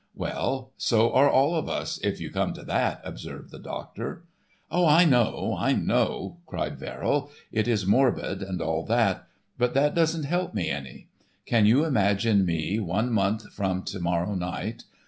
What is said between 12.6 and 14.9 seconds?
one month from to morrow night.